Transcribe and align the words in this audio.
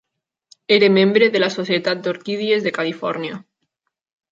Era 0.77 0.89
membre 0.93 1.27
de 1.35 1.41
la 1.43 1.51
Societat 1.57 2.03
d'Orquídies 2.09 2.67
de 2.69 2.75
Califòrnia. 2.81 3.39